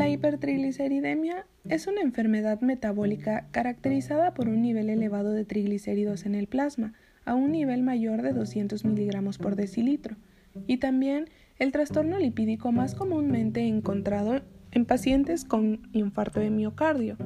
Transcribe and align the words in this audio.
La 0.00 0.08
hipertrigliceridemia 0.08 1.46
es 1.68 1.86
una 1.86 2.00
enfermedad 2.00 2.62
metabólica 2.62 3.48
caracterizada 3.50 4.32
por 4.32 4.48
un 4.48 4.62
nivel 4.62 4.88
elevado 4.88 5.32
de 5.32 5.44
triglicéridos 5.44 6.24
en 6.24 6.34
el 6.34 6.46
plasma, 6.46 6.94
a 7.26 7.34
un 7.34 7.52
nivel 7.52 7.82
mayor 7.82 8.22
de 8.22 8.32
200 8.32 8.82
miligramos 8.86 9.36
por 9.36 9.56
decilitro, 9.56 10.16
y 10.66 10.78
también 10.78 11.26
el 11.58 11.70
trastorno 11.70 12.18
lipídico 12.18 12.72
más 12.72 12.94
comúnmente 12.94 13.60
encontrado 13.66 14.40
en 14.70 14.86
pacientes 14.86 15.44
con 15.44 15.82
infarto 15.92 16.40
de 16.40 16.48
miocardio. 16.48 17.18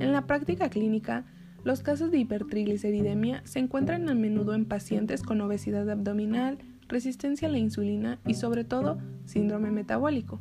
En 0.00 0.12
la 0.12 0.26
práctica 0.26 0.70
clínica, 0.70 1.24
los 1.62 1.84
casos 1.84 2.10
de 2.10 2.18
hipertrigliceridemia 2.18 3.42
se 3.44 3.60
encuentran 3.60 4.08
a 4.08 4.16
menudo 4.16 4.54
en 4.54 4.64
pacientes 4.64 5.22
con 5.22 5.40
obesidad 5.40 5.88
abdominal, 5.88 6.58
resistencia 6.88 7.46
a 7.46 7.52
la 7.52 7.58
insulina 7.58 8.18
y 8.26 8.34
sobre 8.34 8.64
todo 8.64 8.98
síndrome 9.24 9.70
metabólico. 9.70 10.40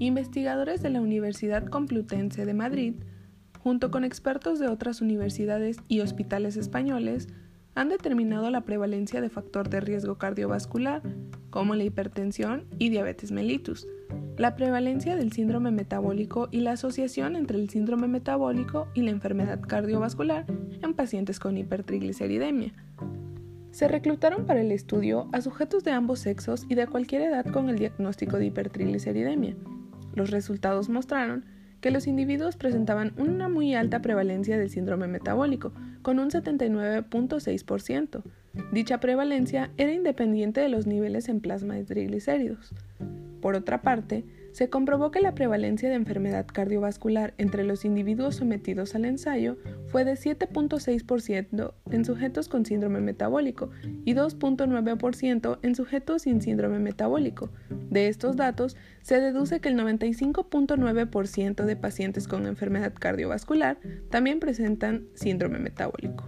Investigadores 0.00 0.80
de 0.80 0.90
la 0.90 1.00
Universidad 1.00 1.66
Complutense 1.66 2.46
de 2.46 2.54
Madrid, 2.54 2.94
junto 3.58 3.90
con 3.90 4.04
expertos 4.04 4.60
de 4.60 4.68
otras 4.68 5.00
universidades 5.00 5.78
y 5.88 6.00
hospitales 6.00 6.56
españoles, 6.56 7.26
han 7.74 7.88
determinado 7.88 8.48
la 8.50 8.60
prevalencia 8.60 9.20
de 9.20 9.28
factor 9.28 9.68
de 9.68 9.80
riesgo 9.80 10.16
cardiovascular, 10.16 11.02
como 11.50 11.74
la 11.74 11.82
hipertensión 11.82 12.66
y 12.78 12.90
diabetes 12.90 13.32
mellitus, 13.32 13.88
la 14.36 14.54
prevalencia 14.54 15.16
del 15.16 15.32
síndrome 15.32 15.72
metabólico 15.72 16.48
y 16.52 16.60
la 16.60 16.72
asociación 16.72 17.34
entre 17.34 17.58
el 17.58 17.68
síndrome 17.68 18.06
metabólico 18.06 18.86
y 18.94 19.02
la 19.02 19.10
enfermedad 19.10 19.60
cardiovascular 19.60 20.46
en 20.80 20.94
pacientes 20.94 21.40
con 21.40 21.56
hipertrigliceridemia. 21.56 22.72
Se 23.72 23.88
reclutaron 23.88 24.46
para 24.46 24.60
el 24.60 24.70
estudio 24.70 25.28
a 25.32 25.40
sujetos 25.40 25.82
de 25.82 25.90
ambos 25.90 26.20
sexos 26.20 26.66
y 26.68 26.76
de 26.76 26.86
cualquier 26.86 27.22
edad 27.22 27.46
con 27.46 27.68
el 27.68 27.78
diagnóstico 27.78 28.38
de 28.38 28.46
hipertrigliceridemia. 28.46 29.56
Los 30.18 30.32
resultados 30.32 30.88
mostraron 30.88 31.44
que 31.80 31.92
los 31.92 32.08
individuos 32.08 32.56
presentaban 32.56 33.12
una 33.18 33.48
muy 33.48 33.76
alta 33.76 34.02
prevalencia 34.02 34.58
del 34.58 34.68
síndrome 34.68 35.06
metabólico, 35.06 35.72
con 36.02 36.18
un 36.18 36.30
79.6%. 36.30 38.24
Dicha 38.72 38.98
prevalencia 38.98 39.70
era 39.76 39.92
independiente 39.92 40.60
de 40.60 40.68
los 40.68 40.88
niveles 40.88 41.28
en 41.28 41.38
plasma 41.40 41.76
de 41.76 41.84
triglicéridos. 41.84 42.74
Por 43.40 43.54
otra 43.54 43.80
parte, 43.80 44.24
se 44.58 44.68
comprobó 44.68 45.12
que 45.12 45.20
la 45.20 45.36
prevalencia 45.36 45.88
de 45.88 45.94
enfermedad 45.94 46.44
cardiovascular 46.52 47.32
entre 47.38 47.62
los 47.62 47.84
individuos 47.84 48.34
sometidos 48.34 48.96
al 48.96 49.04
ensayo 49.04 49.56
fue 49.86 50.04
de 50.04 50.14
7.6% 50.14 51.74
en 51.92 52.04
sujetos 52.04 52.48
con 52.48 52.66
síndrome 52.66 52.98
metabólico 52.98 53.70
y 54.04 54.14
2.9% 54.14 55.60
en 55.62 55.74
sujetos 55.76 56.22
sin 56.22 56.42
síndrome 56.42 56.80
metabólico. 56.80 57.50
De 57.88 58.08
estos 58.08 58.34
datos, 58.34 58.76
se 59.00 59.20
deduce 59.20 59.60
que 59.60 59.68
el 59.68 59.76
95.9% 59.76 61.64
de 61.64 61.76
pacientes 61.76 62.26
con 62.26 62.44
enfermedad 62.44 62.94
cardiovascular 62.98 63.78
también 64.10 64.40
presentan 64.40 65.06
síndrome 65.14 65.60
metabólico. 65.60 66.27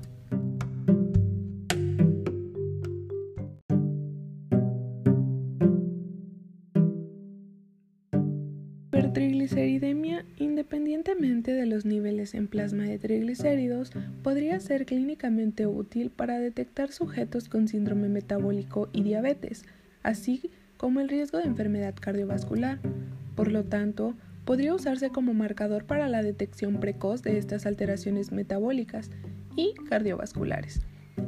Hipertrigliceridemia, 9.10 10.24
independientemente 10.36 11.52
de 11.52 11.66
los 11.66 11.84
niveles 11.84 12.32
en 12.34 12.46
plasma 12.46 12.84
de 12.84 12.98
triglicéridos, 12.98 13.90
podría 14.22 14.60
ser 14.60 14.86
clínicamente 14.86 15.66
útil 15.66 16.10
para 16.10 16.38
detectar 16.38 16.92
sujetos 16.92 17.48
con 17.48 17.66
síndrome 17.66 18.08
metabólico 18.08 18.88
y 18.92 19.02
diabetes, 19.02 19.64
así 20.04 20.50
como 20.76 21.00
el 21.00 21.08
riesgo 21.08 21.38
de 21.38 21.44
enfermedad 21.44 21.94
cardiovascular. 22.00 22.78
Por 23.34 23.50
lo 23.50 23.64
tanto, 23.64 24.14
podría 24.44 24.74
usarse 24.74 25.10
como 25.10 25.34
marcador 25.34 25.86
para 25.86 26.08
la 26.08 26.22
detección 26.22 26.78
precoz 26.78 27.22
de 27.22 27.36
estas 27.36 27.66
alteraciones 27.66 28.30
metabólicas 28.30 29.10
y 29.56 29.74
cardiovasculares. 29.88 30.82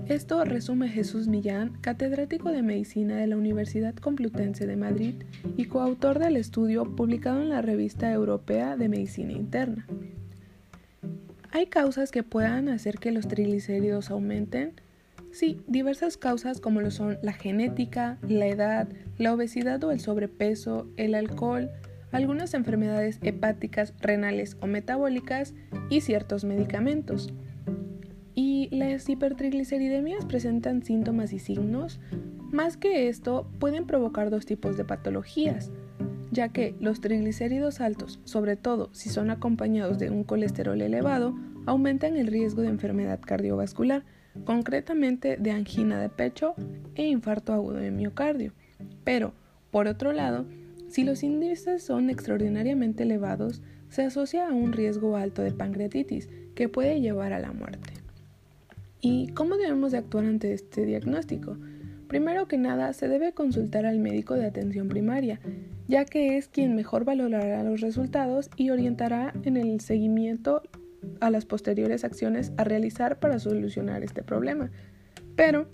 Esto 0.09 0.45
resume 0.45 0.89
Jesús 0.89 1.29
Millán, 1.29 1.79
catedrático 1.81 2.51
de 2.51 2.63
Medicina 2.63 3.17
de 3.17 3.27
la 3.27 3.37
Universidad 3.37 3.95
Complutense 3.95 4.67
de 4.67 4.77
Madrid 4.77 5.15
y 5.57 5.67
coautor 5.67 6.19
del 6.19 6.37
estudio 6.37 6.97
publicado 6.97 7.41
en 7.41 7.49
la 7.49 7.63
Revista 7.63 8.13
Europea 8.13 8.77
de 8.77 8.89
Medicina 8.89 9.33
Interna. 9.33 9.87
¿Hay 11.51 11.67
causas 11.67 12.11
que 12.11 12.23
puedan 12.23 12.69
hacer 12.69 12.99
que 12.99 13.13
los 13.13 13.29
triglicéridos 13.29 14.11
aumenten? 14.11 14.75
Sí, 15.31 15.63
diversas 15.67 16.17
causas 16.17 16.61
como 16.61 16.81
lo 16.81 16.91
son 16.91 17.19
la 17.23 17.33
genética, 17.33 18.19
la 18.27 18.47
edad, 18.47 18.89
la 19.19 19.33
obesidad 19.33 19.83
o 19.85 19.93
el 19.93 20.01
sobrepeso, 20.01 20.89
el 20.97 21.15
alcohol, 21.15 21.71
algunas 22.11 22.55
enfermedades 22.55 23.19
hepáticas, 23.23 23.95
renales 24.01 24.57
o 24.61 24.67
metabólicas 24.67 25.55
y 25.89 26.03
ciertos 26.03 26.45
medicamentos. 26.45 27.33
Y 28.35 28.69
las 28.71 29.09
hipertrigliceridemias 29.09 30.25
presentan 30.25 30.83
síntomas 30.83 31.33
y 31.33 31.39
signos. 31.39 32.01
Más 32.51 32.77
que 32.77 33.09
esto, 33.09 33.51
pueden 33.59 33.87
provocar 33.87 34.31
dos 34.31 34.47
tipos 34.47 34.77
de 34.77 34.85
patologías, 34.85 35.71
ya 36.31 36.49
que 36.49 36.75
los 36.81 37.01
triglicéridos 37.01 37.81
altos, 37.81 38.21
sobre 38.25 38.57
todo 38.57 38.89
si 38.93 39.11
son 39.11 39.31
acompañados 39.31 39.99
de 39.99 40.11
un 40.11 40.25
colesterol 40.25 40.81
elevado, 40.81 41.35
aumentan 41.67 42.17
el 42.17 42.27
riesgo 42.27 42.63
de 42.63 42.69
enfermedad 42.69 43.21
cardiovascular, 43.21 44.05
concretamente 44.45 45.37
de 45.37 45.51
angina 45.51 46.01
de 46.01 46.09
pecho 46.09 46.55
e 46.95 47.07
infarto 47.07 47.53
agudo 47.53 47.77
de 47.77 47.91
miocardio. 47.91 48.53
Pero, 49.05 49.35
por 49.71 49.87
otro 49.87 50.13
lado, 50.13 50.47
si 50.89 51.05
los 51.05 51.23
índices 51.23 51.83
son 51.83 52.11
extraordinariamente 52.11 53.03
elevados, 53.03 53.63
se 53.89 54.03
asocia 54.05 54.49
a 54.49 54.53
un 54.53 54.73
riesgo 54.73 55.17
alto 55.17 55.43
de 55.43 55.53
pancreatitis 55.53 56.29
que 56.55 56.69
puede 56.69 57.01
llevar 57.01 57.33
a 57.33 57.41
la 57.41 57.53
muerte. 57.53 58.02
¿Y 59.05 59.27
cómo 59.35 59.57
debemos 59.57 59.91
de 59.91 59.99
actuar 59.99 60.25
ante 60.25 60.53
este 60.53 60.87
diagnóstico? 60.87 61.59
Primero 62.07 62.47
que 62.47 62.57
nada, 62.57 62.93
se 62.93 63.09
debe 63.09 63.33
consultar 63.33 63.85
al 63.85 63.99
médico 63.99 64.35
de 64.35 64.47
atención 64.47 64.89
primaria, 64.89 65.41
ya 65.89 66.05
que 66.05 66.37
es 66.37 66.47
quien 66.47 66.77
mejor 66.77 67.05
valorará 67.05 67.65
los 67.65 67.81
resultados 67.81 68.49
y 68.57 68.71
orientará 68.71 69.35
en 69.43 69.57
el 69.57 69.81
seguimiento 69.81 70.63
a 71.21 71.31
las 71.31 71.47
posteriores 71.47 72.05
acciones 72.05 72.53
a 72.57 72.63
realizar 72.63 73.19
para 73.19 73.41
solucionar 73.41 74.05
este 74.05 74.23
problema. 74.23 74.71
Pero 75.35 75.67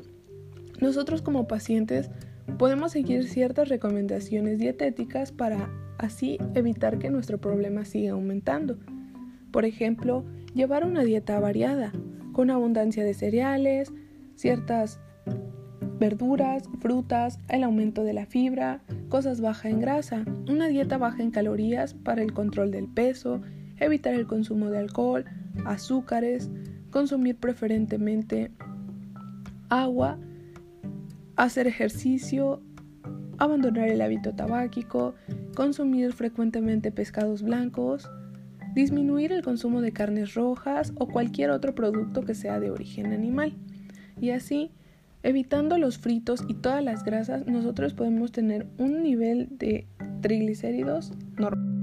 nosotros 0.80 1.20
como 1.20 1.46
pacientes 1.46 2.08
podemos 2.56 2.92
seguir 2.92 3.28
ciertas 3.28 3.68
recomendaciones 3.68 4.58
dietéticas 4.58 5.32
para 5.32 5.68
así 5.98 6.38
evitar 6.54 6.98
que 6.98 7.10
nuestro 7.10 7.36
problema 7.36 7.84
siga 7.84 8.12
aumentando. 8.12 8.78
Por 9.50 9.66
ejemplo, 9.66 10.24
llevar 10.54 10.86
una 10.86 11.04
dieta 11.04 11.38
variada, 11.40 11.92
con 12.38 12.50
abundancia 12.50 13.02
de 13.02 13.14
cereales, 13.14 13.92
ciertas 14.36 15.00
verduras, 15.98 16.70
frutas, 16.78 17.40
el 17.48 17.64
aumento 17.64 18.04
de 18.04 18.12
la 18.12 18.26
fibra, 18.26 18.80
cosas 19.08 19.40
bajas 19.40 19.72
en 19.72 19.80
grasa, 19.80 20.24
una 20.48 20.68
dieta 20.68 20.98
baja 20.98 21.20
en 21.20 21.32
calorías 21.32 21.94
para 21.94 22.22
el 22.22 22.32
control 22.32 22.70
del 22.70 22.86
peso, 22.86 23.42
evitar 23.78 24.14
el 24.14 24.28
consumo 24.28 24.70
de 24.70 24.78
alcohol, 24.78 25.24
azúcares, 25.64 26.48
consumir 26.92 27.34
preferentemente 27.38 28.52
agua, 29.68 30.16
hacer 31.34 31.66
ejercicio, 31.66 32.62
abandonar 33.38 33.88
el 33.88 34.00
hábito 34.00 34.32
tabáquico, 34.36 35.16
consumir 35.56 36.12
frecuentemente 36.12 36.92
pescados 36.92 37.42
blancos, 37.42 38.08
disminuir 38.74 39.32
el 39.32 39.42
consumo 39.42 39.80
de 39.80 39.92
carnes 39.92 40.34
rojas 40.34 40.92
o 40.96 41.08
cualquier 41.08 41.50
otro 41.50 41.74
producto 41.74 42.22
que 42.22 42.34
sea 42.34 42.60
de 42.60 42.70
origen 42.70 43.12
animal. 43.12 43.54
Y 44.20 44.30
así, 44.30 44.70
evitando 45.22 45.78
los 45.78 45.98
fritos 45.98 46.44
y 46.48 46.54
todas 46.54 46.82
las 46.82 47.04
grasas, 47.04 47.46
nosotros 47.46 47.94
podemos 47.94 48.32
tener 48.32 48.66
un 48.78 49.02
nivel 49.02 49.48
de 49.50 49.86
triglicéridos 50.20 51.12
normal. 51.36 51.77